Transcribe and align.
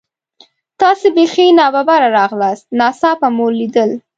تاسې 0.81 1.07
بیخي 1.17 1.47
نا 1.59 1.67
ببره 1.75 2.07
راغلاست، 2.19 2.63
ناڅاپه 2.79 3.27
مو 3.35 3.45
لیدل. 3.59 3.91